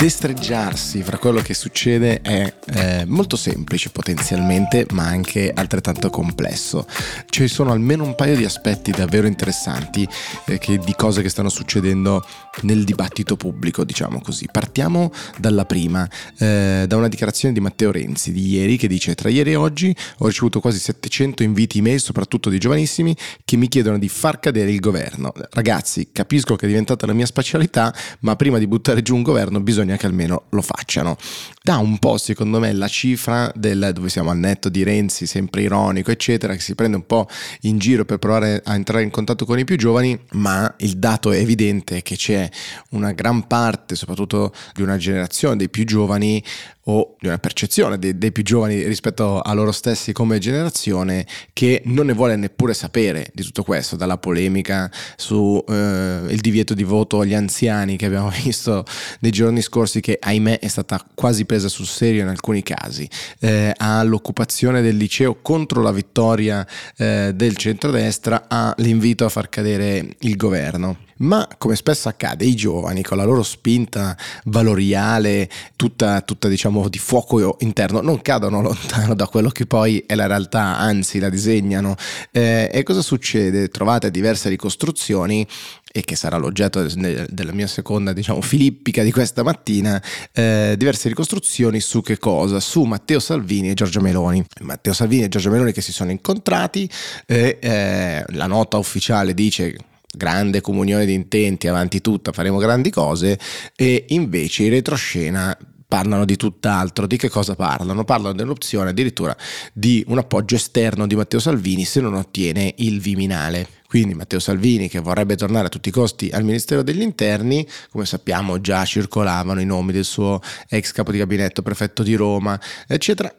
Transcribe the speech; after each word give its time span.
destreggiarsi 0.00 1.02
fra 1.02 1.18
quello 1.18 1.42
che 1.42 1.52
succede 1.52 2.22
è 2.22 2.54
eh, 2.72 3.04
molto 3.06 3.36
semplice 3.36 3.90
potenzialmente, 3.90 4.86
ma 4.92 5.04
anche 5.04 5.52
altrettanto 5.54 6.08
complesso. 6.08 6.86
Ci 7.28 7.46
sono 7.48 7.70
almeno 7.70 8.04
un 8.04 8.14
paio 8.14 8.34
di 8.34 8.46
aspetti 8.46 8.92
davvero 8.92 9.26
interessanti 9.26 10.08
eh, 10.46 10.56
che, 10.56 10.78
di 10.78 10.94
cose 10.96 11.20
che 11.20 11.28
stanno 11.28 11.50
succedendo 11.50 12.24
nel 12.62 12.84
dibattito 12.84 13.36
pubblico, 13.36 13.84
diciamo 13.84 14.22
così. 14.22 14.48
Partiamo 14.50 15.12
dalla 15.36 15.66
prima, 15.66 16.08
eh, 16.38 16.86
da 16.88 16.96
una 16.96 17.08
dichiarazione 17.08 17.52
di 17.52 17.60
Matteo 17.60 17.92
Renzi 17.92 18.32
di 18.32 18.48
ieri 18.52 18.78
che 18.78 18.88
dice 18.88 19.14
tra 19.14 19.28
ieri 19.28 19.52
e 19.52 19.56
oggi 19.56 19.94
ho 20.20 20.26
ricevuto 20.26 20.60
quasi 20.60 20.78
700 20.78 21.42
inviti 21.42 21.76
email, 21.76 22.00
soprattutto 22.00 22.48
di 22.48 22.56
giovanissimi, 22.56 23.14
che 23.44 23.56
mi 23.56 23.68
chiedono 23.68 23.98
di 23.98 24.08
far 24.08 24.40
cadere 24.40 24.70
il 24.70 24.80
governo. 24.80 25.30
Ragazzi, 25.50 26.08
capisco 26.10 26.56
che 26.56 26.64
è 26.64 26.68
diventata 26.68 27.04
la 27.04 27.12
mia 27.12 27.26
specialità, 27.26 27.94
ma 28.20 28.34
prima 28.34 28.56
di 28.56 28.66
buttare 28.66 29.02
giù 29.02 29.14
un 29.14 29.22
governo 29.22 29.60
bisogna 29.60 29.88
bisogna 29.90 29.96
che 29.96 30.06
almeno 30.06 30.42
lo 30.50 30.62
facciano. 30.62 31.16
Dà 31.62 31.76
un 31.76 31.98
po', 31.98 32.16
secondo 32.18 32.58
me, 32.58 32.72
la 32.72 32.88
cifra 32.88 33.50
del 33.54 33.90
dove 33.92 34.08
siamo 34.08 34.30
al 34.30 34.38
netto 34.38 34.68
di 34.68 34.82
Renzi, 34.82 35.26
sempre 35.26 35.62
ironico, 35.62 36.10
eccetera, 36.10 36.54
che 36.54 36.60
si 36.60 36.74
prende 36.74 36.96
un 36.96 37.06
po' 37.06 37.28
in 37.62 37.78
giro 37.78 38.04
per 38.04 38.18
provare 38.18 38.62
a 38.64 38.74
entrare 38.74 39.02
in 39.02 39.10
contatto 39.10 39.44
con 39.44 39.58
i 39.58 39.64
più 39.64 39.76
giovani, 39.76 40.18
ma 40.32 40.72
il 40.78 40.96
dato 40.98 41.32
è 41.32 41.38
evidente 41.38 42.02
che 42.02 42.16
c'è 42.16 42.48
una 42.90 43.12
gran 43.12 43.46
parte, 43.46 43.94
soprattutto 43.94 44.52
di 44.74 44.82
una 44.82 44.96
generazione 44.96 45.56
dei 45.56 45.68
più 45.68 45.84
giovani, 45.84 46.42
o 46.90 47.16
di 47.18 47.26
una 47.26 47.38
percezione 47.38 47.98
dei, 47.98 48.18
dei, 48.18 48.32
più 48.32 48.42
giovani 48.42 48.82
rispetto 48.84 49.40
a 49.40 49.52
loro 49.52 49.72
stessi 49.72 50.12
come 50.12 50.38
generazione 50.38 51.26
che 51.52 51.82
non 51.84 52.06
ne 52.06 52.12
vuole 52.12 52.36
neppure 52.36 52.74
sapere 52.74 53.30
di 53.32 53.42
tutto 53.42 53.62
questo, 53.62 53.96
dalla 53.96 54.18
polemica 54.18 54.90
sul 55.16 55.62
eh, 55.68 56.36
divieto 56.40 56.74
di 56.74 56.82
voto 56.82 57.20
agli 57.20 57.34
anziani 57.34 57.96
che 57.96 58.06
abbiamo 58.06 58.30
visto 58.42 58.84
nei 59.20 59.30
giorni 59.30 59.62
scorsi 59.62 60.00
che 60.00 60.18
ahimè 60.20 60.58
è 60.58 60.68
stata 60.68 61.04
quasi 61.14 61.44
presa 61.44 61.68
sul 61.68 61.86
serio 61.86 62.22
in 62.22 62.28
alcuni 62.28 62.62
casi, 62.62 63.08
eh, 63.40 63.72
all'occupazione 63.76 64.82
del 64.82 64.96
liceo 64.96 65.38
contro 65.40 65.82
la 65.82 65.92
vittoria 65.92 66.66
eh, 66.96 67.32
del 67.34 67.56
centrodestra, 67.56 68.46
all'invito 68.48 69.24
a 69.24 69.28
far 69.28 69.48
cadere 69.48 70.16
il 70.20 70.36
governo 70.36 71.08
ma 71.20 71.48
come 71.58 71.76
spesso 71.76 72.08
accade, 72.08 72.44
i 72.44 72.54
giovani 72.54 73.02
con 73.02 73.16
la 73.16 73.24
loro 73.24 73.42
spinta 73.42 74.16
valoriale, 74.44 75.48
tutta, 75.76 76.20
tutta 76.22 76.48
diciamo 76.48 76.88
di 76.88 76.98
fuoco 76.98 77.56
interno, 77.60 78.00
non 78.00 78.22
cadono 78.22 78.60
lontano 78.62 79.14
da 79.14 79.26
quello 79.26 79.50
che 79.50 79.66
poi 79.66 80.04
è 80.06 80.14
la 80.14 80.26
realtà, 80.26 80.78
anzi 80.78 81.18
la 81.18 81.28
disegnano. 81.28 81.94
Eh, 82.30 82.70
e 82.72 82.82
cosa 82.82 83.02
succede? 83.02 83.68
Trovate 83.68 84.10
diverse 84.10 84.48
ricostruzioni 84.48 85.46
e 85.92 86.02
che 86.02 86.14
sarà 86.14 86.36
l'oggetto 86.36 86.86
della 87.28 87.52
mia 87.52 87.66
seconda, 87.66 88.12
diciamo, 88.12 88.40
filippica 88.40 89.02
di 89.02 89.10
questa 89.10 89.42
mattina, 89.42 90.00
eh, 90.32 90.74
diverse 90.78 91.08
ricostruzioni 91.08 91.80
su 91.80 92.00
che 92.00 92.18
cosa? 92.18 92.60
Su 92.60 92.82
Matteo 92.82 93.18
Salvini 93.18 93.70
e 93.70 93.74
Giorgia 93.74 94.00
Meloni. 94.00 94.44
Matteo 94.60 94.92
Salvini 94.92 95.24
e 95.24 95.28
Giorgia 95.28 95.50
Meloni 95.50 95.72
che 95.72 95.80
si 95.80 95.92
sono 95.92 96.12
incontrati, 96.12 96.88
eh, 97.26 97.58
eh, 97.60 98.24
la 98.28 98.46
nota 98.46 98.78
ufficiale 98.78 99.34
dice 99.34 99.76
grande 100.16 100.60
comunione 100.60 101.06
di 101.06 101.14
intenti, 101.14 101.68
avanti 101.68 102.00
tutta, 102.00 102.32
faremo 102.32 102.58
grandi 102.58 102.90
cose, 102.90 103.38
e 103.76 104.06
invece 104.08 104.64
in 104.64 104.70
retroscena 104.70 105.56
parlano 105.90 106.24
di 106.24 106.36
tutt'altro. 106.36 107.08
Di 107.08 107.16
che 107.16 107.28
cosa 107.28 107.56
parlano? 107.56 108.04
Parlano 108.04 108.34
dell'opzione 108.34 108.90
addirittura 108.90 109.36
di 109.72 110.04
un 110.06 110.18
appoggio 110.18 110.54
esterno 110.54 111.06
di 111.06 111.16
Matteo 111.16 111.40
Salvini 111.40 111.84
se 111.84 112.00
non 112.00 112.14
ottiene 112.14 112.74
il 112.78 113.00
Viminale. 113.00 113.66
Quindi 113.88 114.14
Matteo 114.14 114.38
Salvini 114.38 114.88
che 114.88 115.00
vorrebbe 115.00 115.34
tornare 115.34 115.66
a 115.66 115.68
tutti 115.68 115.88
i 115.88 115.92
costi 115.92 116.30
al 116.32 116.44
Ministero 116.44 116.82
degli 116.82 117.02
Interni, 117.02 117.66
come 117.90 118.06
sappiamo 118.06 118.60
già 118.60 118.84
circolavano 118.84 119.60
i 119.60 119.64
nomi 119.64 119.90
del 119.90 120.04
suo 120.04 120.40
ex 120.68 120.92
capo 120.92 121.10
di 121.10 121.18
gabinetto, 121.18 121.60
prefetto 121.60 122.04
di 122.04 122.14
Roma, 122.14 122.58
eccetera. 122.86 123.34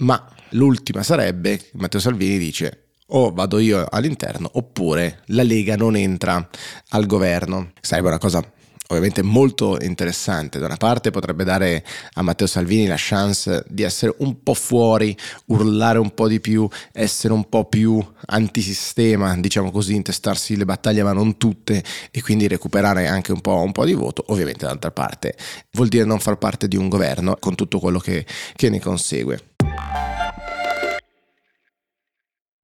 Ma 0.00 0.22
l'ultima 0.50 1.02
sarebbe, 1.02 1.58
Matteo 1.72 1.98
Salvini 1.98 2.36
dice, 2.36 2.85
o 3.08 3.32
vado 3.32 3.58
io 3.58 3.86
all'interno 3.88 4.48
oppure 4.54 5.22
la 5.26 5.42
Lega 5.42 5.76
non 5.76 5.96
entra 5.96 6.48
al 6.90 7.06
governo. 7.06 7.72
Sarebbe 7.80 8.08
una 8.08 8.18
cosa 8.18 8.42
ovviamente 8.88 9.22
molto 9.22 9.78
interessante. 9.80 10.58
Da 10.58 10.66
una 10.66 10.76
parte 10.76 11.10
potrebbe 11.10 11.44
dare 11.44 11.84
a 12.14 12.22
Matteo 12.22 12.46
Salvini 12.46 12.86
la 12.86 12.96
chance 12.96 13.64
di 13.68 13.82
essere 13.82 14.14
un 14.18 14.42
po' 14.42 14.54
fuori, 14.54 15.16
urlare 15.46 15.98
un 15.98 16.14
po' 16.14 16.28
di 16.28 16.40
più, 16.40 16.68
essere 16.92 17.32
un 17.32 17.48
po' 17.48 17.64
più 17.64 18.04
antisistema, 18.26 19.36
diciamo 19.36 19.70
così, 19.70 19.94
intestarsi 19.94 20.56
le 20.56 20.64
battaglie 20.64 21.02
ma 21.02 21.12
non 21.12 21.36
tutte 21.36 21.82
e 22.10 22.22
quindi 22.22 22.48
recuperare 22.48 23.06
anche 23.06 23.32
un 23.32 23.40
po', 23.40 23.60
un 23.60 23.72
po 23.72 23.84
di 23.84 23.94
voto. 23.94 24.24
Ovviamente 24.28 24.64
dall'altra 24.64 24.90
parte 24.90 25.36
vuol 25.72 25.88
dire 25.88 26.04
non 26.04 26.20
far 26.20 26.36
parte 26.38 26.68
di 26.68 26.76
un 26.76 26.88
governo 26.88 27.36
con 27.40 27.54
tutto 27.54 27.78
quello 27.78 27.98
che, 27.98 28.24
che 28.54 28.68
ne 28.68 28.80
consegue 28.80 29.54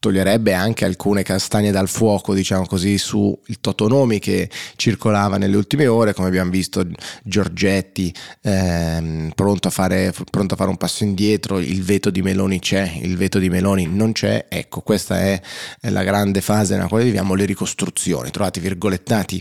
toglierebbe 0.02 0.52
anche 0.52 0.84
alcune 0.84 1.22
castagne 1.22 1.70
dal 1.70 1.88
fuoco, 1.88 2.34
diciamo 2.34 2.66
così, 2.66 2.98
sul 2.98 3.38
Totonomi 3.60 4.18
che 4.18 4.50
circolava 4.74 5.36
nelle 5.36 5.54
ultime 5.54 5.86
ore, 5.86 6.12
come 6.12 6.26
abbiamo 6.26 6.50
visto 6.50 6.84
Giorgetti 7.22 8.12
ehm, 8.40 9.30
pronto, 9.36 9.68
a 9.68 9.70
fare, 9.70 10.12
pronto 10.28 10.54
a 10.54 10.56
fare 10.56 10.70
un 10.70 10.76
passo 10.76 11.04
indietro, 11.04 11.60
il 11.60 11.84
veto 11.84 12.10
di 12.10 12.20
Meloni 12.20 12.58
c'è, 12.58 12.98
il 13.00 13.16
veto 13.16 13.38
di 13.38 13.48
Meloni 13.48 13.86
non 13.86 14.10
c'è, 14.10 14.46
ecco 14.48 14.80
questa 14.80 15.20
è 15.20 15.40
la 15.82 16.02
grande 16.02 16.40
fase 16.40 16.74
nella 16.74 16.88
quale 16.88 17.04
viviamo, 17.04 17.34
le 17.34 17.44
ricostruzioni, 17.44 18.32
trovate 18.32 18.58
virgolettati 18.58 19.40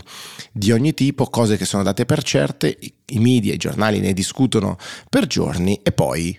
di 0.52 0.70
ogni 0.70 0.94
tipo, 0.94 1.26
cose 1.26 1.56
che 1.56 1.64
sono 1.64 1.82
date 1.82 2.04
per 2.04 2.22
certe, 2.22 2.78
i 3.06 3.18
media, 3.18 3.52
i 3.52 3.58
giornali 3.58 3.98
ne 3.98 4.12
discutono 4.12 4.78
per 5.10 5.26
giorni 5.26 5.80
e 5.82 5.90
poi 5.90 6.38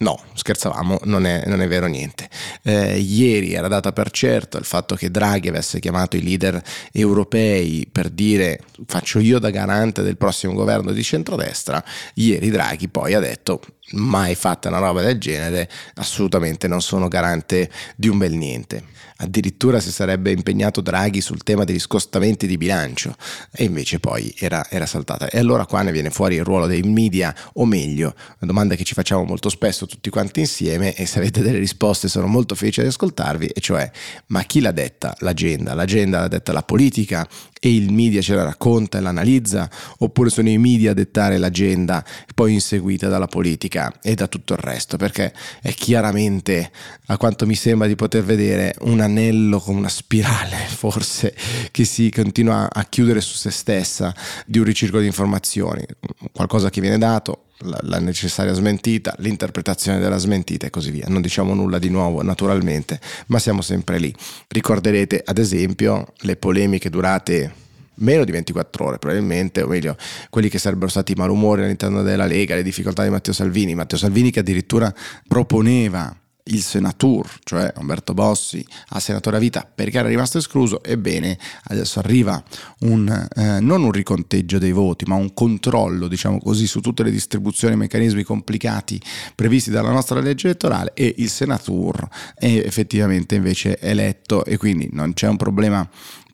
No, 0.00 0.16
scherzavamo, 0.32 1.00
non 1.04 1.26
è, 1.26 1.42
non 1.46 1.60
è 1.60 1.66
vero 1.66 1.86
niente. 1.86 2.28
Eh, 2.62 3.00
ieri 3.00 3.54
era 3.54 3.66
data 3.66 3.92
per 3.92 4.12
certo 4.12 4.56
il 4.56 4.64
fatto 4.64 4.94
che 4.94 5.10
Draghi 5.10 5.48
avesse 5.48 5.80
chiamato 5.80 6.16
i 6.16 6.22
leader 6.22 6.62
europei 6.92 7.88
per 7.90 8.08
dire 8.08 8.60
faccio 8.86 9.18
io 9.18 9.40
da 9.40 9.50
garante 9.50 10.02
del 10.02 10.16
prossimo 10.16 10.52
governo 10.52 10.92
di 10.92 11.02
centrodestra. 11.02 11.82
Ieri 12.14 12.48
Draghi 12.48 12.88
poi 12.88 13.14
ha 13.14 13.18
detto 13.18 13.60
mai 13.92 14.34
fatta 14.34 14.68
una 14.68 14.78
roba 14.78 15.02
del 15.02 15.18
genere, 15.18 15.68
assolutamente 15.94 16.68
non 16.68 16.80
sono 16.80 17.08
garante 17.08 17.70
di 17.96 18.08
un 18.08 18.18
bel 18.18 18.32
niente 18.32 18.96
addirittura 19.20 19.80
si 19.80 19.90
sarebbe 19.90 20.30
impegnato 20.30 20.80
Draghi 20.80 21.20
sul 21.20 21.42
tema 21.42 21.64
degli 21.64 21.78
scostamenti 21.78 22.46
di 22.46 22.56
bilancio 22.56 23.14
e 23.52 23.64
invece 23.64 23.98
poi 23.98 24.32
era, 24.38 24.66
era 24.68 24.86
saltata. 24.86 25.28
E 25.28 25.38
allora 25.38 25.66
qua 25.66 25.82
ne 25.82 25.92
viene 25.92 26.10
fuori 26.10 26.36
il 26.36 26.44
ruolo 26.44 26.66
dei 26.66 26.82
media, 26.82 27.34
o 27.54 27.64
meglio, 27.64 28.14
una 28.16 28.52
domanda 28.52 28.74
che 28.74 28.84
ci 28.84 28.94
facciamo 28.94 29.24
molto 29.24 29.48
spesso 29.48 29.86
tutti 29.86 30.10
quanti 30.10 30.40
insieme 30.40 30.94
e 30.94 31.06
se 31.06 31.18
avete 31.18 31.42
delle 31.42 31.58
risposte 31.58 32.08
sono 32.08 32.26
molto 32.26 32.54
felice 32.54 32.82
di 32.82 32.88
ascoltarvi, 32.88 33.46
e 33.46 33.60
cioè 33.60 33.90
ma 34.26 34.42
chi 34.42 34.60
l'ha 34.60 34.72
detta 34.72 35.14
l'agenda? 35.20 35.74
L'agenda 35.74 36.20
l'ha 36.20 36.28
detta 36.28 36.52
la 36.52 36.62
politica 36.62 37.26
e 37.60 37.74
il 37.74 37.92
media 37.92 38.20
ce 38.20 38.34
la 38.34 38.44
racconta 38.44 38.98
e 38.98 39.00
l'analizza 39.00 39.68
oppure 39.98 40.30
sono 40.30 40.48
i 40.48 40.58
media 40.58 40.92
a 40.92 40.94
dettare 40.94 41.38
l'agenda 41.38 42.04
poi 42.34 42.54
inseguita 42.54 43.08
dalla 43.08 43.26
politica 43.26 43.92
e 44.02 44.14
da 44.14 44.26
tutto 44.26 44.52
il 44.52 44.60
resto 44.60 44.96
perché 44.96 45.32
è 45.60 45.72
chiaramente 45.72 46.70
a 47.06 47.16
quanto 47.16 47.46
mi 47.46 47.54
sembra 47.54 47.86
di 47.86 47.96
poter 47.96 48.22
vedere 48.22 48.74
un 48.80 49.00
anello 49.00 49.58
con 49.58 49.76
una 49.76 49.88
spirale 49.88 50.56
forse 50.68 51.34
che 51.70 51.84
si 51.84 52.10
continua 52.10 52.68
a 52.72 52.84
chiudere 52.84 53.20
su 53.20 53.36
se 53.36 53.50
stessa 53.50 54.14
di 54.46 54.58
un 54.58 54.64
ricircolo 54.64 55.00
di 55.00 55.06
informazioni. 55.06 55.84
Qualcosa 56.32 56.70
che 56.70 56.80
viene 56.80 56.98
dato 56.98 57.47
la, 57.60 57.78
la, 57.82 57.98
necessaria 57.98 58.52
smentita, 58.52 59.14
l'interpretazione 59.18 59.98
della 59.98 60.18
smentita 60.18 60.66
e 60.66 60.70
così 60.70 60.90
via. 60.90 61.06
Non 61.08 61.20
diciamo 61.20 61.54
nulla 61.54 61.78
di 61.78 61.88
nuovo 61.88 62.22
naturalmente, 62.22 63.00
ma 63.26 63.38
siamo 63.38 63.62
sempre 63.62 63.98
lì. 63.98 64.14
Ricorderete 64.48 65.22
ad 65.24 65.38
esempio 65.38 66.12
le 66.20 66.36
polemiche 66.36 66.90
durate 66.90 67.66
meno 68.00 68.24
di 68.24 68.32
24 68.32 68.84
ore 68.84 68.98
probabilmente, 68.98 69.62
o 69.62 69.66
meglio 69.66 69.96
quelli 70.30 70.48
che 70.48 70.58
sarebbero 70.58 70.90
stati 70.90 71.12
i 71.12 71.16
malumori 71.16 71.62
all'interno 71.62 72.02
della 72.02 72.26
Lega, 72.26 72.54
le 72.54 72.62
difficoltà 72.62 73.02
di 73.02 73.10
Matteo 73.10 73.32
Salvini, 73.32 73.74
Matteo 73.74 73.98
Salvini 73.98 74.30
che 74.30 74.40
addirittura 74.40 74.92
proponeva 75.26 76.14
il 76.48 76.62
senatur, 76.62 77.28
cioè 77.44 77.72
Umberto 77.76 78.14
Bossi, 78.14 78.64
a 78.90 79.00
senatore 79.00 79.36
a 79.36 79.40
vita 79.40 79.68
perché 79.72 79.98
era 79.98 80.08
rimasto 80.08 80.38
escluso, 80.38 80.82
ebbene 80.82 81.38
adesso 81.64 81.98
arriva 81.98 82.42
un, 82.80 83.28
eh, 83.34 83.60
non 83.60 83.82
un 83.82 83.90
riconteggio 83.90 84.58
dei 84.58 84.72
voti, 84.72 85.04
ma 85.06 85.14
un 85.14 85.34
controllo, 85.34 86.08
diciamo 86.08 86.38
così, 86.38 86.66
su 86.66 86.80
tutte 86.80 87.02
le 87.02 87.10
distribuzioni 87.10 87.74
e 87.74 87.76
meccanismi 87.76 88.22
complicati 88.22 89.00
previsti 89.34 89.70
dalla 89.70 89.90
nostra 89.90 90.20
legge 90.20 90.48
elettorale 90.48 90.92
e 90.94 91.14
il 91.18 91.30
senatur 91.30 92.08
è 92.34 92.46
effettivamente 92.46 93.34
invece 93.34 93.78
eletto 93.78 94.44
e 94.44 94.56
quindi 94.56 94.88
non 94.92 95.14
c'è 95.14 95.28
un 95.28 95.36
problema 95.36 95.88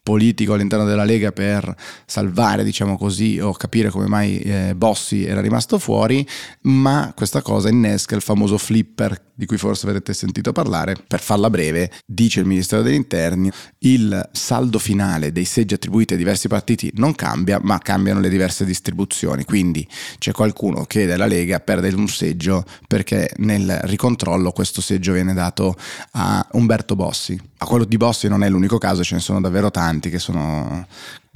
politico 0.05 0.53
all'interno 0.53 0.85
della 0.85 1.03
Lega 1.03 1.33
per 1.33 1.75
salvare, 2.05 2.63
diciamo 2.63 2.99
così, 2.99 3.41
o 3.41 3.53
capire 3.53 3.89
come 3.89 4.07
mai 4.07 4.39
eh, 4.39 4.75
Bossi 4.77 5.25
era 5.25 5.41
rimasto 5.41 5.79
fuori, 5.79 6.25
ma 6.65 7.13
questa 7.17 7.41
cosa 7.41 7.71
innesca 7.71 8.15
il 8.15 8.21
famoso 8.21 8.59
flipper 8.59 9.33
di 9.35 9.47
cui 9.47 9.57
forse 9.57 9.87
avrete 9.87 10.13
sentito 10.13 10.53
parlare. 10.53 10.95
Per 11.09 11.21
farla 11.21 11.49
breve, 11.49 11.91
dice 12.07 12.41
il 12.41 12.47
Ministero 12.47 12.83
degli 12.83 12.95
Interni, 12.95 13.51
il 13.79 14.29
saldo 14.31 14.79
finale 14.79 15.33
dei 15.33 15.47
seggi 15.47 15.73
attribuiti 15.73 16.13
ai 16.13 16.19
diversi 16.19 16.49
partiti 16.49 16.93
non 16.97 17.15
cambia, 17.15 17.59
ma 17.63 17.79
cambiano 17.79 18.21
le 18.21 18.29
diverse 18.29 18.67
distribuzioni. 18.67 19.45
Quindi 19.45 19.89
c'è 20.19 20.33
qualcuno 20.33 20.85
che 20.85 21.07
della 21.07 21.27
Lega 21.27 21.61
perde 21.61 21.89
un 21.95 22.09
seggio 22.09 22.63
perché 22.87 23.31
nel 23.39 23.81
ricontrollo 23.85 24.53
questo 24.53 24.83
seggio 24.83 25.15
viene 25.15 25.33
dato 25.33 25.75
a 26.13 26.47
Umberto 26.53 26.95
Bossi. 26.95 27.41
A 27.57 27.67
quello 27.67 27.87
di 27.87 27.97
Bossi 27.97 28.29
non 28.29 28.45
è 28.45 28.51
l'unico 28.51 28.77
caso, 28.77 29.03
ce 29.03 29.15
ne 29.15 29.21
sono 29.23 29.41
davvero 29.41 29.71
tanti 29.71 29.93
che 30.01 30.19
sono 30.19 30.87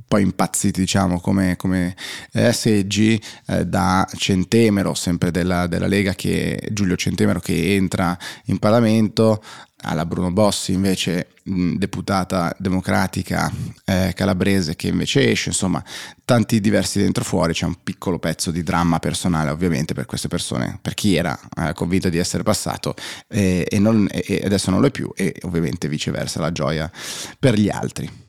poi 0.06 0.22
impazziti 0.22 0.80
diciamo 0.80 1.20
come, 1.20 1.56
come 1.56 1.94
eh, 2.32 2.52
seggi 2.52 3.20
eh, 3.46 3.66
da 3.66 4.08
Centemero, 4.16 4.94
sempre 4.94 5.30
della, 5.30 5.66
della, 5.66 5.86
Lega, 5.86 6.14
che 6.14 6.68
Giulio 6.72 6.96
Centemero 6.96 7.40
che 7.40 7.74
entra 7.74 8.16
in 8.46 8.58
Parlamento, 8.58 9.42
alla 9.82 10.06
Bruno 10.06 10.32
Bossi 10.32 10.72
invece 10.72 11.28
mh, 11.44 11.74
deputata 11.74 12.52
democratica 12.58 13.52
eh, 13.84 14.12
calabrese 14.14 14.74
che 14.74 14.88
invece 14.88 15.30
esce, 15.30 15.50
insomma 15.50 15.82
tanti 16.24 16.60
diversi 16.60 16.98
dentro 16.98 17.22
fuori, 17.22 17.52
c'è 17.52 17.66
un 17.66 17.76
piccolo 17.84 18.18
pezzo 18.18 18.50
di 18.50 18.62
dramma 18.62 18.98
personale 18.98 19.50
ovviamente 19.50 19.94
per 19.94 20.06
queste 20.06 20.28
persone, 20.28 20.78
per 20.80 20.94
chi 20.94 21.14
era 21.14 21.38
eh, 21.58 21.74
convinto 21.74 22.08
di 22.08 22.18
essere 22.18 22.42
passato 22.42 22.94
e, 23.28 23.66
non, 23.78 24.08
e 24.10 24.42
adesso 24.44 24.70
non 24.70 24.80
lo 24.80 24.86
è 24.86 24.90
più 24.90 25.12
e 25.14 25.36
ovviamente 25.42 25.88
viceversa 25.88 26.40
la 26.40 26.50
gioia 26.50 26.90
per 27.38 27.54
gli 27.54 27.68
altri. 27.68 28.26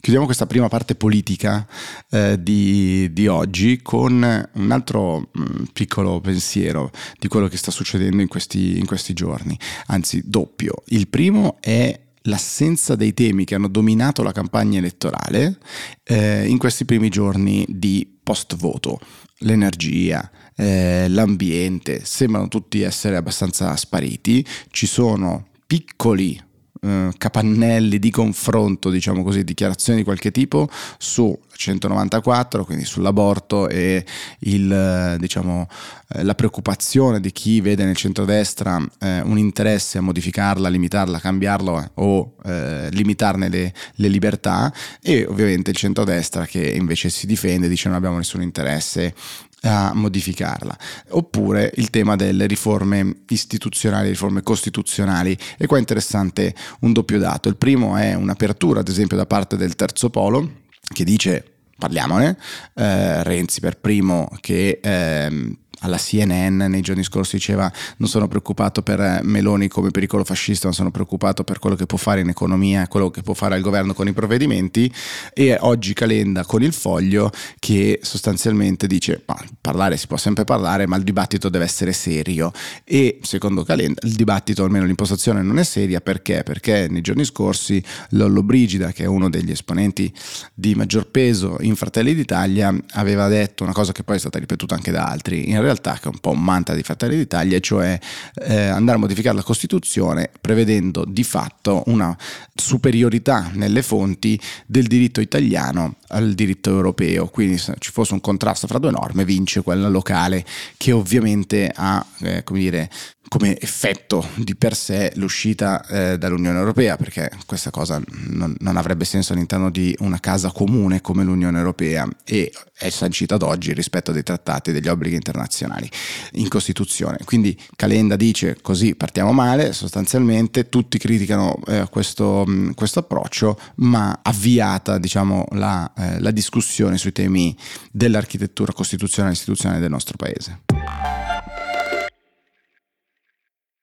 Chiudiamo 0.00 0.24
questa 0.24 0.46
prima 0.46 0.68
parte 0.68 0.94
politica 0.94 1.66
eh, 2.10 2.42
di, 2.42 3.12
di, 3.12 3.26
oggi 3.26 3.80
con 3.82 4.48
un 4.54 4.70
altro 4.70 5.28
mh, 5.30 5.42
mm, 5.42 5.64
piccolo 5.74 6.20
pensiero 6.22 6.90
di 7.18 7.28
quello 7.28 7.48
che 7.48 7.58
sta 7.58 7.70
succedendo 7.70 8.22
in 8.22 8.28
questi, 8.28 8.78
in 8.78 8.86
questi 8.86 9.12
giorni, 9.12 9.58
anzi 9.88 10.22
doppio. 10.24 10.84
Il 10.86 11.08
primo 11.08 11.58
è 11.60 12.00
l'assenza 12.22 12.96
dei 12.96 13.12
temi 13.12 13.44
che 13.44 13.54
hanno 13.54 13.68
dominato 13.68 14.22
la 14.22 14.32
campagna 14.32 14.78
elettorale 14.78 15.58
eh, 16.04 16.46
in 16.48 16.56
questi 16.56 16.86
primi 16.86 17.10
giorni 17.10 17.66
di 17.68 18.20
post 18.22 18.56
voto. 18.56 18.98
L'energia, 19.40 20.30
eh, 20.56 21.08
l'ambiente 21.08 22.06
sembrano 22.06 22.48
tutti 22.48 22.80
essere 22.80 23.16
abbastanza 23.16 23.76
spariti, 23.76 24.46
ci 24.70 24.86
sono 24.86 25.48
piccoli 25.66 26.48
eh, 26.82 27.10
capannelli 27.16 27.98
di 27.98 28.10
confronto, 28.10 28.90
diciamo 28.90 29.22
così, 29.22 29.44
dichiarazioni 29.44 29.98
di 29.98 30.04
qualche 30.04 30.30
tipo 30.30 30.68
su 30.98 31.38
194, 31.54 32.64
quindi 32.64 32.84
sull'aborto 32.84 33.68
e 33.68 34.04
il, 34.40 34.72
eh, 34.72 35.16
diciamo, 35.18 35.68
eh, 36.14 36.22
la 36.22 36.34
preoccupazione 36.34 37.20
di 37.20 37.32
chi 37.32 37.60
vede 37.60 37.84
nel 37.84 37.96
centrodestra 37.96 38.82
eh, 38.98 39.20
un 39.20 39.36
interesse 39.36 39.98
a 39.98 40.00
modificarla, 40.00 40.68
limitarla, 40.68 41.18
cambiarlo 41.18 41.90
o 41.94 42.34
limitarne 42.42 43.50
le, 43.50 43.72
le, 43.96 44.08
libertà 44.08 44.72
e 45.02 45.26
ovviamente 45.26 45.70
il 45.70 45.76
centrodestra 45.76 46.46
che 46.46 46.70
invece 46.70 47.10
si 47.10 47.26
difende, 47.26 47.68
dice 47.68 47.88
non 47.88 47.98
abbiamo 47.98 48.16
nessun 48.16 48.40
interesse 48.40 49.14
a 49.62 49.92
modificarla. 49.94 50.76
Oppure 51.10 51.72
il 51.76 51.90
tema 51.90 52.16
delle 52.16 52.46
riforme 52.46 53.22
istituzionali, 53.28 54.08
riforme 54.08 54.42
costituzionali. 54.42 55.36
E 55.58 55.66
qua 55.66 55.76
è 55.76 55.80
interessante 55.80 56.54
un 56.80 56.92
doppio 56.92 57.18
dato. 57.18 57.48
Il 57.48 57.56
primo 57.56 57.96
è 57.96 58.14
un'apertura, 58.14 58.80
ad 58.80 58.88
esempio, 58.88 59.16
da 59.16 59.26
parte 59.26 59.56
del 59.56 59.76
terzo 59.76 60.10
polo, 60.10 60.62
che 60.92 61.04
dice 61.04 61.44
parliamone, 61.80 62.36
eh, 62.74 63.22
Renzi 63.24 63.60
per 63.60 63.78
primo 63.78 64.28
che 64.40 64.78
eh, 64.82 65.56
alla 65.80 65.96
CNN 65.96 66.62
nei 66.64 66.80
giorni 66.80 67.02
scorsi 67.02 67.36
diceva 67.36 67.70
non 67.96 68.08
sono 68.08 68.28
preoccupato 68.28 68.82
per 68.82 69.00
eh, 69.00 69.20
Meloni 69.22 69.68
come 69.68 69.90
pericolo 69.90 70.24
fascista, 70.24 70.68
ma 70.68 70.74
sono 70.74 70.90
preoccupato 70.90 71.44
per 71.44 71.58
quello 71.58 71.76
che 71.76 71.86
può 71.86 71.98
fare 71.98 72.20
in 72.20 72.28
economia, 72.28 72.88
quello 72.88 73.10
che 73.10 73.22
può 73.22 73.34
fare 73.34 73.56
il 73.56 73.62
governo 73.62 73.94
con 73.94 74.08
i 74.08 74.12
provvedimenti 74.12 74.92
e 75.32 75.56
oggi 75.60 75.94
Calenda 75.94 76.44
con 76.44 76.62
il 76.62 76.72
foglio 76.72 77.30
che 77.58 78.00
sostanzialmente 78.02 78.86
dice 78.86 79.22
ma 79.26 79.36
parlare 79.60 79.96
si 79.96 80.06
può 80.06 80.16
sempre 80.16 80.44
parlare 80.44 80.86
ma 80.86 80.96
il 80.96 81.02
dibattito 81.02 81.48
deve 81.48 81.64
essere 81.64 81.92
serio 81.92 82.52
e 82.84 83.18
secondo 83.22 83.62
Calenda 83.64 84.00
il 84.04 84.14
dibattito 84.14 84.64
almeno 84.64 84.84
l'impostazione 84.84 85.42
non 85.42 85.58
è 85.58 85.64
seria 85.64 86.00
perché? 86.00 86.42
Perché 86.42 86.88
nei 86.88 87.00
giorni 87.00 87.24
scorsi 87.24 87.82
Lollo 88.10 88.42
Brigida 88.42 88.92
che 88.92 89.04
è 89.04 89.06
uno 89.06 89.30
degli 89.30 89.50
esponenti 89.50 90.12
di 90.54 90.74
maggior 90.74 91.08
peso 91.08 91.56
in 91.60 91.76
Fratelli 91.76 92.14
d'Italia 92.14 92.74
aveva 92.92 93.28
detto 93.28 93.62
una 93.62 93.72
cosa 93.72 93.92
che 93.92 94.02
poi 94.02 94.16
è 94.16 94.18
stata 94.18 94.38
ripetuta 94.38 94.74
anche 94.74 94.90
da 94.90 95.04
altri 95.04 95.48
in 95.48 95.60
realtà 95.60 95.69
realtà 95.70 95.94
che 95.94 96.04
è 96.04 96.12
un 96.12 96.18
po' 96.18 96.30
un 96.30 96.42
mantra 96.42 96.74
di 96.74 96.82
Fratelli 96.82 97.16
d'Italia, 97.16 97.58
cioè 97.60 97.98
eh, 98.42 98.66
andare 98.66 98.98
a 98.98 99.00
modificare 99.00 99.36
la 99.36 99.42
Costituzione 99.42 100.30
prevedendo 100.40 101.04
di 101.04 101.24
fatto 101.24 101.82
una 101.86 102.16
superiorità 102.54 103.50
nelle 103.54 103.82
fonti 103.82 104.40
del 104.66 104.86
diritto 104.86 105.20
italiano 105.20 105.96
al 106.10 106.34
diritto 106.34 106.70
europeo, 106.70 107.28
quindi 107.28 107.58
se 107.58 107.74
ci 107.78 107.90
fosse 107.90 108.14
un 108.14 108.20
contrasto 108.20 108.66
fra 108.66 108.78
due 108.78 108.90
norme 108.90 109.24
vince 109.24 109.62
quella 109.62 109.88
locale 109.88 110.44
che 110.76 110.92
ovviamente 110.92 111.70
ha 111.74 112.04
eh, 112.20 112.44
come 112.44 112.58
dire, 112.58 112.90
come 113.28 113.56
effetto 113.60 114.26
di 114.34 114.56
per 114.56 114.74
sé 114.74 115.12
l'uscita 115.14 115.86
eh, 115.86 116.18
dall'Unione 116.18 116.58
Europea, 116.58 116.96
perché 116.96 117.30
questa 117.46 117.70
cosa 117.70 118.02
non, 118.28 118.56
non, 118.58 118.76
avrebbe 118.76 119.04
senso 119.04 119.34
all'interno 119.34 119.70
di 119.70 119.94
una 120.00 120.18
casa 120.18 120.50
comune 120.50 121.00
come 121.00 121.22
l'Unione 121.22 121.58
Europea 121.58 122.08
e 122.24 122.52
è 122.76 122.88
sancita 122.88 123.36
ad 123.36 123.42
oggi 123.42 123.72
rispetto 123.72 124.10
dei 124.10 124.24
trattati 124.24 124.70
e 124.70 124.72
degli 124.72 124.88
obblighi 124.88 125.14
internazionali 125.14 125.88
in 126.32 126.48
Costituzione. 126.48 127.18
Quindi 127.24 127.56
Calenda 127.76 128.16
dice 128.16 128.58
così 128.60 128.96
partiamo 128.96 129.30
male, 129.30 129.72
sostanzialmente 129.74 130.68
tutti 130.68 130.98
criticano 130.98 131.56
eh, 131.68 131.86
questo, 131.88 132.44
questo, 132.74 132.98
approccio, 132.98 133.56
ma 133.76 134.18
avviata 134.24 134.98
diciamo, 134.98 135.46
la, 135.52 135.88
eh, 136.00 136.20
la 136.20 136.30
discussione 136.30 136.96
sui 136.96 137.12
temi 137.12 137.56
dell'architettura 137.90 138.72
costituzionale 138.72 139.34
e 139.34 139.36
istituzionale 139.36 139.80
del 139.80 139.90
nostro 139.90 140.16
Paese. 140.16 141.19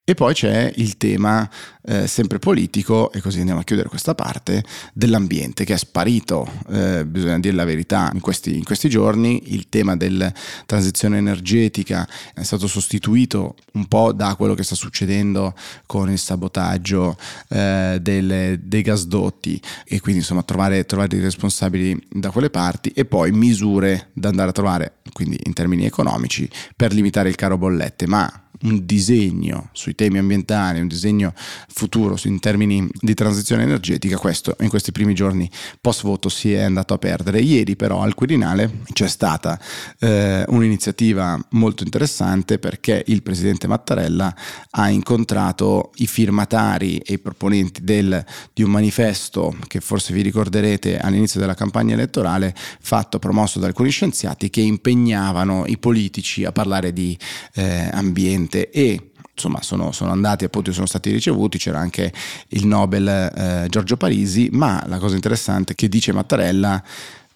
E 0.09 0.13
poi 0.13 0.33
c'è 0.33 0.71
il 0.77 0.95
tema 0.95 1.49
eh, 1.83 2.07
sempre 2.07 2.39
politico, 2.39 3.11
e 3.11 3.19
così 3.19 3.39
andiamo 3.39 3.59
a 3.59 3.63
chiudere 3.65 3.89
questa 3.89 4.15
parte, 4.15 4.63
dell'ambiente 4.93 5.65
che 5.65 5.73
è 5.73 5.77
sparito, 5.77 6.49
eh, 6.69 7.05
bisogna 7.05 7.37
dire 7.39 7.53
la 7.53 7.65
verità, 7.65 8.09
in 8.13 8.21
questi, 8.21 8.55
in 8.55 8.63
questi, 8.63 8.87
giorni. 8.87 9.53
Il 9.53 9.67
tema 9.67 9.97
della 9.97 10.31
transizione 10.65 11.17
energetica 11.17 12.07
è 12.33 12.43
stato 12.43 12.67
sostituito 12.67 13.55
un 13.73 13.87
po' 13.87 14.13
da 14.13 14.35
quello 14.35 14.53
che 14.53 14.63
sta 14.63 14.75
succedendo 14.75 15.53
con 15.85 16.09
il 16.09 16.19
sabotaggio 16.19 17.17
eh, 17.49 17.99
delle, 18.01 18.61
dei 18.63 18.83
gasdotti 18.83 19.61
e 19.83 19.99
quindi 19.99 20.21
insomma 20.21 20.43
trovare, 20.43 20.85
trovare 20.85 21.17
i 21.17 21.19
responsabili 21.19 22.01
da 22.09 22.31
quelle 22.31 22.49
parti 22.49 22.91
e 22.91 23.03
poi 23.03 23.33
misure 23.33 24.11
da 24.13 24.29
andare 24.29 24.51
a 24.51 24.53
trovare, 24.53 24.99
quindi 25.11 25.37
in 25.43 25.51
termini 25.51 25.83
economici, 25.83 26.49
per 26.77 26.93
limitare 26.93 27.27
il 27.27 27.35
caro 27.35 27.57
bollette. 27.57 28.07
Ma 28.07 28.46
un 28.63 28.85
disegno 28.85 29.69
sui 29.73 29.95
temi 29.95 30.17
ambientali, 30.17 30.79
un 30.79 30.87
disegno 30.87 31.33
futuro 31.67 32.17
in 32.23 32.39
termini 32.39 32.87
di 32.99 33.13
transizione 33.13 33.63
energetica, 33.63 34.17
questo 34.17 34.55
in 34.61 34.69
questi 34.69 34.91
primi 34.91 35.13
giorni 35.13 35.49
post 35.79 36.03
voto 36.03 36.29
si 36.29 36.53
è 36.53 36.61
andato 36.61 36.93
a 36.93 36.97
perdere. 36.97 37.39
Ieri 37.39 37.75
però 37.75 38.01
al 38.01 38.13
Quirinale 38.13 38.81
c'è 38.93 39.07
stata 39.07 39.59
eh, 39.99 40.43
un'iniziativa 40.47 41.39
molto 41.51 41.83
interessante 41.83 42.59
perché 42.59 43.03
il 43.07 43.21
presidente 43.21 43.67
Mattarella 43.67 44.35
ha 44.71 44.89
incontrato 44.89 45.91
i 45.95 46.07
firmatari 46.07 46.97
e 46.97 47.13
i 47.13 47.19
proponenti 47.19 47.83
del, 47.83 48.23
di 48.53 48.63
un 48.63 48.71
manifesto 48.71 49.55
che 49.67 49.79
forse 49.79 50.13
vi 50.13 50.21
ricorderete 50.21 50.99
all'inizio 50.99 51.39
della 51.39 51.53
campagna 51.53 51.93
elettorale 51.93 52.53
fatto 52.55 53.19
promosso 53.19 53.59
da 53.59 53.67
alcuni 53.67 53.89
scienziati 53.89 54.49
che 54.49 54.61
impegnavano 54.61 55.65
i 55.67 55.77
politici 55.77 56.43
a 56.43 56.51
parlare 56.51 56.93
di 56.93 57.17
eh, 57.53 57.89
ambiente 57.91 58.46
ambiente 58.47 58.69
e 58.71 59.11
insomma 59.33 59.61
sono, 59.61 59.91
sono, 59.91 60.11
andati 60.11 60.45
appunto 60.45 60.71
sono 60.71 60.87
stati 60.87 61.11
ricevuti 61.11 61.59
c'era 61.59 61.77
anche 61.77 62.11
il 62.49 62.65
Nobel 62.65 63.07
eh, 63.07 63.65
Giorgio 63.69 63.97
Parisi 63.97 64.49
ma 64.51 64.83
la 64.87 64.97
cosa 64.97 65.15
interessante 65.15 65.75
che 65.75 65.87
dice 65.87 66.11
Mattarella 66.11 66.81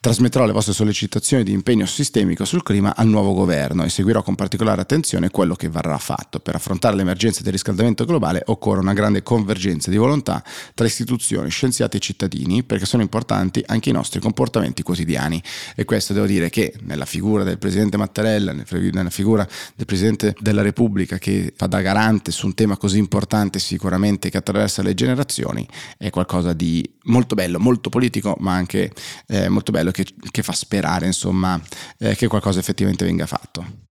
Trasmetterò 0.02 0.48
le 0.48 0.52
vostre 0.52 0.74
sollecitazioni 0.74 1.44
di 1.44 1.52
impegno 1.52 1.86
sistemico 1.86 2.44
sul 2.44 2.64
clima 2.64 2.96
al 2.96 3.08
nuovo 3.08 3.36
governo 3.36 3.84
e 3.84 3.90
seguirò 3.90 4.24
con 4.24 4.34
particolare 4.34 4.82
attenzione 4.82 5.30
quello 5.30 5.54
che 5.54 5.70
verrà 5.70 6.00
fatto. 6.00 6.40
Per 6.40 6.56
affrontare 6.56 6.96
l'emergenza 6.96 7.44
del 7.44 7.52
riscaldamento 7.52 8.04
globale 8.06 8.42
occorre 8.48 8.80
una 8.80 8.94
grande 8.94 9.22
convergenza 9.22 9.92
di 9.92 9.98
volontà 9.98 10.44
tra 10.74 10.88
istituzioni, 10.88 11.52
scienziati 11.52 11.98
e 11.98 12.00
cittadini, 12.00 12.64
perché 12.64 12.88
sono 12.88 13.04
importanti 13.04 13.64
anche 13.68 13.90
i 13.90 13.94
nostri 13.94 14.20
comportamenti 14.20 14.82
quotidiani. 14.82 15.40
E 15.76 15.86
questo 15.86 16.14
devo 16.14 16.26
dire 16.26 16.50
che 16.50 16.74
nella 16.82 17.06
figura 17.06 17.44
del 17.44 17.60
Presidente 17.60 17.98
Mattarella, 17.98 18.54
nella 18.54 19.12
figura 19.12 19.48
del 19.76 19.86
Presidente 19.86 20.36
della 20.40 20.64
Repubblica 20.64 21.20
che 21.20 21.54
fa 21.56 21.68
da 21.68 21.80
garante 21.82 22.32
su 22.32 22.48
un 22.48 22.56
tema 22.56 22.76
così 22.76 22.98
importante 22.98 23.60
sicuramente 23.60 24.32
che 24.32 24.38
attraversa 24.38 24.82
le 24.82 24.96
generazioni, 24.96 25.64
è 26.00 26.10
qualcosa 26.10 26.54
di 26.54 26.90
molto 27.04 27.36
bello, 27.36 27.60
molto 27.60 27.90
politico, 27.90 28.36
ma 28.40 28.54
anche 28.54 28.92
eh, 29.28 29.48
molto 29.48 29.72
bello 29.72 29.91
che, 29.92 30.06
che, 30.32 30.44
fa 30.44 30.54
sperare 30.54 31.06
insomma 31.06 31.60
eh, 32.00 32.16
che 32.16 32.28
qualcosa 32.28 32.60
effettivamente 32.60 33.06
venga 33.06 33.26
fatto. 33.26 33.90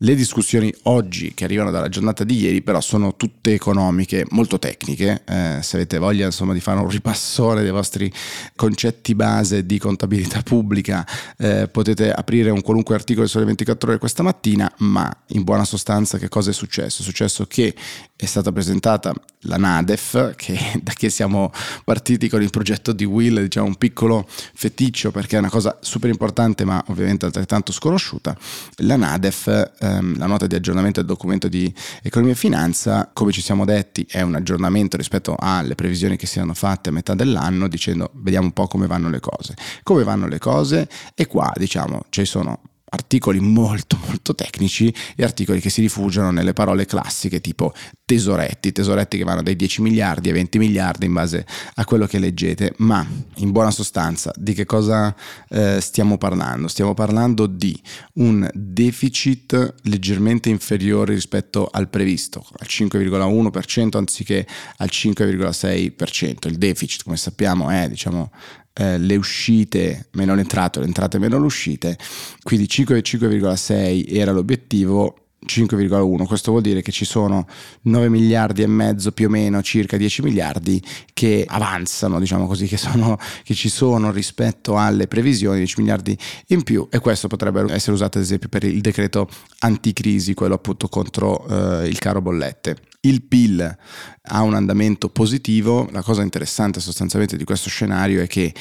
Le 0.00 0.14
discussioni 0.14 0.70
oggi 0.82 1.32
che 1.32 1.44
arrivano 1.44 1.70
dalla 1.70 1.88
giornata 1.88 2.22
di 2.22 2.38
ieri 2.38 2.60
però 2.60 2.82
sono 2.82 3.16
tutte 3.16 3.54
economiche, 3.54 4.26
molto 4.28 4.58
tecniche, 4.58 5.22
eh, 5.24 5.60
se 5.62 5.76
avete 5.76 5.96
voglia 5.96 6.26
insomma 6.26 6.52
di 6.52 6.60
fare 6.60 6.80
un 6.80 6.88
ripassone 6.90 7.62
dei 7.62 7.70
vostri 7.70 8.12
concetti 8.54 9.14
base 9.14 9.64
di 9.64 9.78
contabilità 9.78 10.42
pubblica 10.42 11.06
eh, 11.38 11.68
potete 11.68 12.12
aprire 12.12 12.50
un 12.50 12.60
qualunque 12.60 12.94
articolo 12.94 13.26
sulle 13.26 13.46
24 13.46 13.88
ore 13.88 13.98
questa 13.98 14.22
mattina, 14.22 14.70
ma 14.80 15.10
in 15.28 15.44
buona 15.44 15.64
sostanza 15.64 16.18
che 16.18 16.28
cosa 16.28 16.50
è 16.50 16.52
successo? 16.52 17.00
È 17.00 17.04
successo 17.04 17.46
che 17.46 17.74
è 18.14 18.26
stata 18.26 18.52
presentata 18.52 19.14
la 19.40 19.56
NADEF, 19.56 20.34
che 20.36 20.58
da 20.82 20.92
che 20.92 21.08
siamo 21.08 21.50
partiti 21.84 22.28
con 22.28 22.42
il 22.42 22.50
progetto 22.50 22.92
di 22.92 23.04
Will, 23.04 23.40
diciamo 23.40 23.66
un 23.66 23.76
piccolo 23.76 24.26
feticcio 24.28 25.10
perché 25.10 25.36
è 25.36 25.38
una 25.38 25.48
cosa 25.48 25.78
super 25.80 26.10
importante 26.10 26.66
ma 26.66 26.84
ovviamente 26.88 27.24
altrettanto 27.24 27.72
sconosciuta, 27.72 28.36
la 28.76 28.96
NADEF, 28.96 29.72
ehm, 29.86 30.18
la 30.18 30.26
nota 30.26 30.46
di 30.46 30.54
aggiornamento 30.54 31.00
del 31.00 31.08
documento 31.08 31.48
di 31.48 31.72
economia 32.02 32.34
e 32.34 32.36
finanza, 32.36 33.10
come 33.12 33.32
ci 33.32 33.40
siamo 33.40 33.64
detti, 33.64 34.06
è 34.08 34.22
un 34.22 34.34
aggiornamento 34.34 34.96
rispetto 34.96 35.34
alle 35.38 35.74
previsioni 35.74 36.16
che 36.16 36.26
si 36.26 36.38
erano 36.38 36.54
fatte 36.54 36.90
a 36.90 36.92
metà 36.92 37.14
dell'anno, 37.14 37.68
dicendo 37.68 38.10
vediamo 38.14 38.46
un 38.46 38.52
po' 38.52 38.66
come 38.66 38.86
vanno 38.86 39.08
le 39.08 39.20
cose. 39.20 39.54
Come 39.82 40.04
vanno 40.04 40.26
le 40.26 40.38
cose? 40.38 40.88
E 41.14 41.26
qua 41.26 41.52
diciamo 41.56 42.02
ci 42.10 42.24
sono 42.24 42.60
articoli 42.88 43.40
molto 43.40 43.98
molto 44.06 44.34
tecnici 44.34 44.94
e 45.16 45.24
articoli 45.24 45.60
che 45.60 45.70
si 45.70 45.80
rifugiano 45.80 46.30
nelle 46.30 46.52
parole 46.52 46.86
classiche 46.86 47.40
tipo 47.40 47.72
tesoretti, 48.04 48.72
tesoretti 48.72 49.18
che 49.18 49.24
vanno 49.24 49.42
dai 49.42 49.56
10 49.56 49.82
miliardi 49.82 50.28
ai 50.28 50.34
20 50.34 50.58
miliardi 50.58 51.06
in 51.06 51.12
base 51.12 51.44
a 51.74 51.84
quello 51.84 52.06
che 52.06 52.18
leggete, 52.18 52.74
ma 52.78 53.06
in 53.36 53.50
buona 53.50 53.70
sostanza 53.70 54.32
di 54.36 54.54
che 54.54 54.64
cosa 54.64 55.14
eh, 55.48 55.80
stiamo 55.80 56.18
parlando? 56.18 56.68
Stiamo 56.68 56.94
parlando 56.94 57.46
di 57.46 57.78
un 58.14 58.48
deficit 58.54 59.74
leggermente 59.82 60.48
inferiore 60.48 61.14
rispetto 61.14 61.68
al 61.70 61.88
previsto, 61.88 62.46
al 62.58 62.66
5,1% 62.68 63.96
anziché 63.96 64.46
al 64.76 64.88
5,6%. 64.90 66.48
Il 66.48 66.58
deficit, 66.58 67.02
come 67.02 67.16
sappiamo, 67.16 67.70
è 67.70 67.88
diciamo 67.88 68.30
eh, 68.78 68.98
le 68.98 69.16
uscite 69.16 70.08
meno 70.12 70.34
le 70.34 70.42
entrate, 70.42 70.80
le 70.80 70.86
entrate 70.86 71.18
meno 71.18 71.38
le 71.38 71.46
uscite, 71.46 71.96
quindi 72.42 72.66
5,6 72.66 74.14
era 74.14 74.32
l'obiettivo, 74.32 75.25
5,1. 75.44 76.24
Questo 76.24 76.50
vuol 76.50 76.62
dire 76.62 76.82
che 76.82 76.92
ci 76.92 77.04
sono 77.04 77.46
9 77.82 78.08
miliardi 78.08 78.62
e 78.62 78.66
mezzo 78.66 79.12
più 79.12 79.26
o 79.26 79.30
meno, 79.30 79.62
circa 79.62 79.96
10 79.96 80.22
miliardi 80.22 80.82
che 81.12 81.44
avanzano, 81.46 82.18
diciamo 82.18 82.46
così, 82.46 82.66
che, 82.66 82.76
sono, 82.76 83.18
che 83.44 83.54
ci 83.54 83.68
sono 83.68 84.10
rispetto 84.10 84.78
alle 84.78 85.06
previsioni, 85.06 85.58
10 85.58 85.74
miliardi 85.80 86.16
in 86.48 86.62
più 86.62 86.88
e 86.90 86.98
questo 86.98 87.28
potrebbe 87.28 87.64
essere 87.72 87.92
usato 87.92 88.18
ad 88.18 88.24
esempio 88.24 88.48
per 88.48 88.64
il 88.64 88.80
decreto 88.80 89.28
anticrisi, 89.60 90.34
quello 90.34 90.54
appunto 90.54 90.88
contro 90.88 91.46
eh, 91.46 91.88
il 91.88 91.98
caro 91.98 92.20
bollette. 92.20 92.76
Il 93.00 93.22
PIL 93.22 93.76
ha 94.22 94.42
un 94.42 94.54
andamento 94.54 95.10
positivo, 95.10 95.88
la 95.92 96.02
cosa 96.02 96.22
interessante 96.22 96.80
sostanzialmente 96.80 97.36
di 97.36 97.44
questo 97.44 97.68
scenario 97.68 98.20
è 98.20 98.26
che 98.26 98.52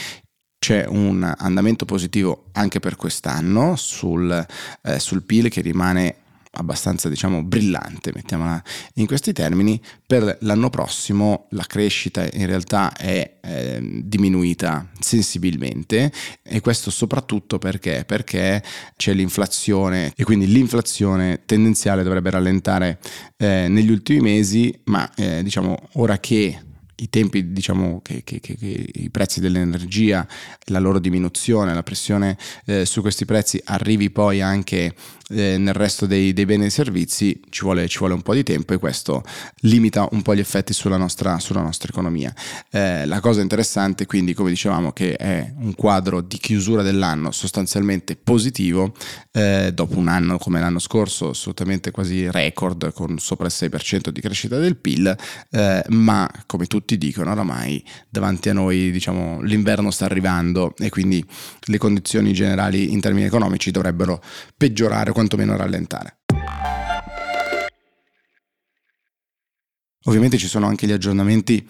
c'è 0.60 0.86
un 0.88 1.32
andamento 1.38 1.86
positivo 1.86 2.46
anche 2.54 2.80
per 2.80 2.96
quest'anno 2.96 3.76
sul, 3.76 4.46
eh, 4.84 5.00
sul 5.00 5.24
PIL 5.24 5.50
che 5.50 5.62
rimane 5.62 6.16
abbastanza 6.56 7.10
diciamo 7.10 7.44
brillante, 7.44 8.12
mettiamola 8.14 8.62
in 8.96 9.06
questi 9.06 9.34
termini, 9.34 9.80
per 10.06 10.38
l'anno 10.42 10.70
prossimo 10.70 11.48
la 11.52 11.66
crescita 11.68 12.28
in 12.34 12.46
realtà 12.46 12.94
è 12.94 13.38
eh, 13.42 14.02
diminuita 14.04 14.90
sensibilmente 15.00 16.12
e 16.44 16.60
questo 16.62 16.92
soprattutto 16.92 17.58
perché? 17.58 18.04
Perché 18.06 18.64
c'è 18.96 19.14
l'inflazione 19.14 20.14
e 20.16 20.24
quindi 20.24 20.48
l'inflazione 20.48 21.44
tendenziale 21.46 22.04
dovrebbe 22.04 22.30
rallentare 22.30 23.00
eh, 23.38 23.68
negli 23.68 23.92
ultimi 23.92 24.22
mesi, 24.22 24.78
ma 24.86 25.14
eh, 25.16 25.44
diciamo 25.44 25.78
ora 25.94 26.18
che 26.20 26.60
i 26.98 27.10
tempi, 27.10 27.52
diciamo 27.52 28.00
che, 28.02 28.24
che, 28.24 28.40
che, 28.40 28.56
che, 28.56 28.90
i 28.94 29.10
prezzi 29.10 29.40
dell'energia, 29.40 30.26
la 30.66 30.80
loro 30.80 31.00
diminuzione, 31.00 31.74
la 31.74 31.84
pressione 31.84 32.38
eh, 32.66 32.86
su 32.86 33.02
questi 33.02 33.26
prezzi 33.26 33.62
arrivi 33.66 34.10
poi 34.10 34.42
anche 34.42 34.94
eh, 35.30 35.58
nel 35.58 35.74
resto 35.74 36.06
dei, 36.06 36.34
dei, 36.34 36.46
beni 36.46 36.66
e 36.66 36.70
servizi, 36.70 37.40
ci 37.50 37.64
vuole, 37.64 37.88
ci 37.88 37.98
vuole, 37.98 38.14
un 38.14 38.22
po' 38.22 38.34
di 38.34 38.44
tempo 38.44 38.74
e 38.74 38.78
questo 38.78 39.24
limita 39.62 40.08
un 40.12 40.22
po' 40.22 40.36
gli 40.36 40.40
effetti 40.40 40.74
sulla 40.74 40.98
nostra, 40.98 41.40
sulla 41.40 41.62
nostra 41.62 41.90
economia. 41.90 42.34
Eh, 42.70 43.06
la 43.06 43.20
cosa 43.20 43.42
interessante 43.42 44.06
quindi, 44.06 44.34
come 44.34 44.50
dicevamo, 44.50 44.92
che 44.92 45.16
è 45.16 45.52
un 45.58 45.74
quadro 45.74 46.22
di 46.22 46.38
chiusura 46.38 46.84
dell'anno 46.84 47.32
sostanzialmente 47.32 48.16
positivo, 48.16 48.94
eh, 49.32 49.72
dopo 49.74 49.98
un 49.98 50.08
anno 50.08 50.38
come 50.38 50.60
l'anno 50.60 50.80
scorso, 50.80 51.30
assolutamente 51.30 51.92
quasi 51.92 52.30
record, 52.30 52.94
con 52.94 53.18
sopra 53.18 53.48
il 53.48 53.54
6% 53.56 54.10
di 54.10 54.22
crescita 54.22 54.58
del 54.60 54.78
PIL, 54.78 55.16
eh, 55.50 55.84
ma 55.90 56.30
come 56.46 56.68
tutti 56.68 56.98
dicono 56.98 57.32
oramai 57.32 57.84
davanti 58.10 58.50
a 58.50 58.54
noi 58.54 58.92
diciamo, 58.92 59.42
l'inverno 59.42 59.90
sta 59.90 60.06
arrivando 60.06 60.74
e 60.78 60.90
quindi 60.90 61.26
le 61.66 61.78
condizioni 61.78 62.32
generali 62.34 62.92
in 62.92 63.02
termini 63.02 63.26
economici 63.26 63.72
dovrebbero 63.72 64.22
peggiorare 64.56 65.14
quantomeno 65.16 65.56
rallentare. 65.56 66.18
Ovviamente 70.08 70.38
ci 70.38 70.48
sono 70.48 70.68
anche 70.68 70.86
gli 70.86 70.92
aggiornamenti 70.92 71.68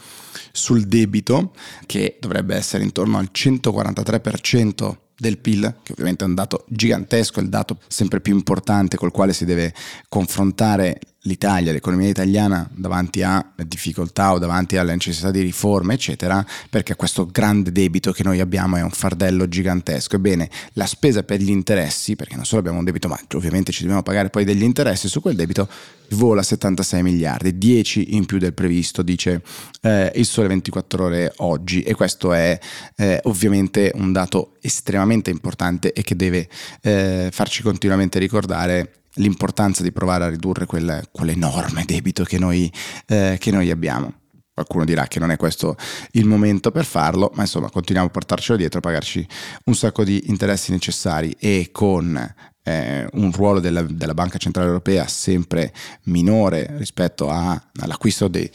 sul 0.52 0.88
debito 0.88 1.54
che 1.86 2.18
dovrebbe 2.20 2.56
essere 2.56 2.84
intorno 2.84 3.20
al 3.20 3.30
143% 3.32 4.98
del 5.16 5.38
PIL, 5.38 5.75
che 5.84 5.92
ovviamente 5.92 6.25
è 6.25 6.28
un 6.28 6.34
dato 6.34 6.66
gigantesco, 6.68 7.40
è 7.40 7.44
il 7.44 7.50
dato 7.50 7.80
sempre 7.88 8.20
più 8.20 8.34
importante 8.34 8.98
col 8.98 9.12
quale 9.12 9.32
si 9.32 9.46
deve 9.46 9.74
confrontare 10.10 11.00
l'Italia, 11.25 11.72
l'economia 11.72 12.10
italiana 12.10 12.67
davanti 12.74 13.22
a 13.22 13.53
difficoltà 13.65 14.34
o 14.34 14.39
davanti 14.39 14.77
alla 14.77 14.91
necessità 14.91 15.32
di 15.32 15.41
riforme, 15.41 15.94
eccetera, 15.94 16.46
perché 16.70 16.96
questo 16.96 17.25
grande 17.25 17.72
debito 17.72 18.12
che 18.12 18.24
noi 18.24 18.39
abbiamo 18.39 18.77
è 18.77 18.82
un 18.82 18.91
fardello 18.91 19.48
gigantesco. 19.48 20.15
Ebbene, 20.15 20.50
la 20.74 20.86
spesa 20.86 21.24
per 21.24 21.39
gli 21.39 21.50
interessi, 21.50 22.15
perché 22.15 22.36
non 22.36 22.46
solo 22.46 22.60
abbiamo 22.62 22.79
un 22.79 22.86
debito, 22.86 23.08
ma 23.08 23.20
ovviamente 23.34 23.72
ci 23.72 23.82
dobbiamo 23.82 24.03
pagare 24.03 24.29
poi 24.29 24.44
degli 24.44 24.63
interessi 24.63 25.08
su 25.08 25.22
quel 25.22 25.36
debito, 25.36 25.67
vola 26.12 26.44
76 26.44 27.01
miliardi, 27.01 27.58
10 27.58 28.15
in 28.15 28.25
più 28.25 28.38
del 28.38 28.53
previsto, 28.53 29.01
dice 29.01 29.41
eh, 29.82 30.12
il 30.15 30.25
Sole 30.25 30.48
24 30.48 31.03
ore 31.03 31.34
oggi 31.38 31.82
e 31.82 31.96
questo 31.96 32.34
è 32.34 32.58
eh, 32.96 33.20
ovviamente 33.24 33.91
un 33.96 34.12
dato 34.12 34.58
estremamente 34.62 35.32
importante 35.32 35.91
e 35.94 36.03
che 36.03 36.15
deve 36.15 36.48
eh, 36.82 37.29
farci 37.32 37.63
continuamente 37.63 38.20
ricordare 38.20 39.04
l'importanza 39.15 39.84
di 39.84 39.91
provare 39.91 40.25
a 40.25 40.29
ridurre 40.29 40.65
quel, 40.65 41.07
quell'enorme 41.12 41.84
debito 41.86 42.24
che 42.24 42.38
noi, 42.38 42.72
eh, 43.07 43.38
che 43.39 43.51
noi 43.51 43.69
abbiamo. 43.72 44.13
Qualcuno 44.53 44.86
dirà 44.86 45.05
che 45.07 45.19
non 45.19 45.31
è 45.31 45.38
questo 45.38 45.75
il 46.12 46.25
momento 46.25 46.72
per 46.72 46.86
farlo, 46.86 47.29
ma 47.36 47.41
insomma 47.41 47.69
continuiamo 47.69 48.07
a 48.07 48.12
portarcelo 48.12 48.57
dietro, 48.57 48.79
a 48.79 48.81
pagarci 48.81 49.27
un 49.65 49.75
sacco 49.75 50.05
di 50.05 50.29
interessi 50.29 50.72
necessari 50.72 51.36
e 51.38 51.69
con 51.74 52.34
eh, 52.65 53.07
un 53.13 53.31
ruolo 53.31 53.60
della, 53.60 53.84
della, 53.84 54.15
Banca 54.15 54.39
Centrale 54.39 54.67
Europea 54.67 55.07
sempre 55.07 55.72
minore 56.03 56.74
rispetto 56.77 57.29
a, 57.29 57.62
all'acquisto 57.79 58.27
dei, 58.27 58.50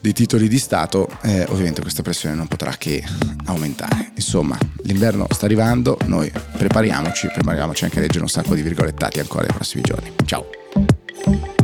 dei, 0.00 0.12
titoli 0.12 0.48
di 0.48 0.58
Stato, 0.58 1.08
eh, 1.22 1.44
ovviamente 1.48 1.80
questa 1.80 2.02
pressione 2.02 2.36
non 2.36 2.46
potrà 2.46 2.76
che 2.78 3.02
aumentare. 3.46 4.12
Insomma, 4.14 4.56
l'inverno 4.84 5.26
sta 5.30 5.46
arrivando, 5.46 5.98
noi 6.06 6.30
prepariamoci, 6.56 7.28
prepariamoci 7.34 7.84
anche 7.84 7.98
a 7.98 8.02
leggere 8.02 8.22
un 8.22 8.28
sacco 8.28 8.54
di 8.54 8.62
virgolettati 8.62 9.18
ancora 9.18 9.42
nei 9.42 9.54
prossimi 9.54 9.82
giorni. 9.82 10.12
Ciao! 10.24 11.57